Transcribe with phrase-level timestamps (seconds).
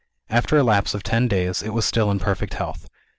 [0.31, 2.89] After a lapse of ten days, it is still in perfect health.